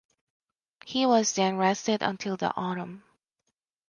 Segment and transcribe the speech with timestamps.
[0.83, 3.03] He was then rested until the autumn.